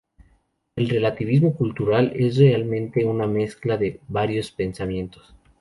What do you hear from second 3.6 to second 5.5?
de varios pensamientos.